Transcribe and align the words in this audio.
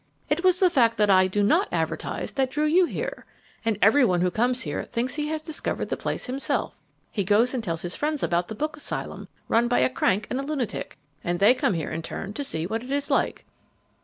It 0.31 0.43
was 0.43 0.59
the 0.59 0.71
fact 0.71 0.97
that 0.97 1.11
I 1.11 1.27
do 1.27 1.43
NOT 1.43 1.67
advertise 1.71 2.31
that 2.31 2.49
drew 2.49 2.65
you 2.65 2.85
here. 2.85 3.27
And 3.63 3.77
everyone 3.83 4.21
who 4.21 4.31
comes 4.31 4.61
here 4.61 4.83
thinks 4.83 5.13
he 5.13 5.27
has 5.27 5.43
discovered 5.43 5.89
the 5.89 5.95
place 5.95 6.25
himself. 6.25 6.79
He 7.11 7.23
goes 7.23 7.53
and 7.53 7.63
tells 7.63 7.83
his 7.83 7.95
friends 7.95 8.23
about 8.23 8.47
the 8.47 8.55
book 8.55 8.75
asylum 8.75 9.27
run 9.47 9.67
by 9.67 9.77
a 9.77 9.89
crank 9.91 10.25
and 10.31 10.39
a 10.39 10.43
lunatic, 10.43 10.97
and 11.23 11.37
they 11.37 11.53
come 11.53 11.75
here 11.75 11.91
in 11.91 12.01
turn 12.01 12.33
to 12.33 12.43
see 12.43 12.65
what 12.65 12.81
it 12.81 12.89
is 12.91 13.11
like." 13.11 13.45